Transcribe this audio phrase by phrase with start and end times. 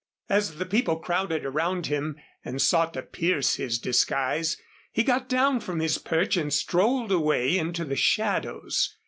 [0.29, 4.57] As the people crowded around him and sought to pierce his disguise,
[4.91, 8.95] he got down from his perch and strolled away into the shadows.